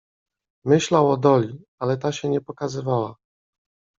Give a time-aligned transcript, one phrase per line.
[0.65, 3.15] "Myślał o Doli, ale ta się nie pokazywała."